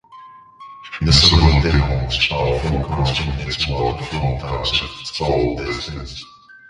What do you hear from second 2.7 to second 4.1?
comes from its water